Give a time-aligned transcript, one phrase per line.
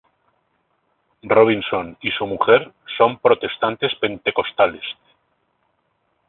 [1.21, 4.81] Robinson y su mujer son protestantes pentecostales.